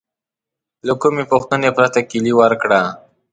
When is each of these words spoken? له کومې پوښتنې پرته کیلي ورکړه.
له 0.87 0.93
کومې 1.01 1.23
پوښتنې 1.31 1.69
پرته 1.77 1.99
کیلي 2.09 2.33
ورکړه. 2.39 2.81